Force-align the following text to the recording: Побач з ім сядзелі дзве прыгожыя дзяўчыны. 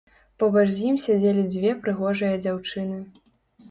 Побач 0.43 0.63
з 0.75 0.79
ім 0.93 0.97
сядзелі 1.05 1.45
дзве 1.53 1.77
прыгожыя 1.87 2.43
дзяўчыны. 2.47 3.03